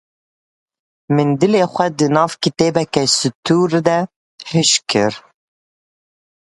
Min 1.15 1.29
dilê 1.39 1.63
xwe 1.73 1.87
di 1.97 2.07
nav 2.15 2.31
kitêbeke 2.41 3.03
sitûr 3.17 3.69
de 3.87 3.97
hişk 4.51 4.81
kir. 4.89 5.13